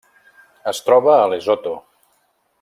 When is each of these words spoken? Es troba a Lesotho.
Es 0.71 0.79
troba 0.87 1.13
a 1.17 1.29
Lesotho. 1.35 1.77